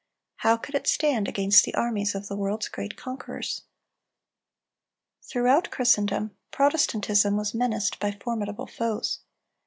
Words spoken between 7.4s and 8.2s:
menaced by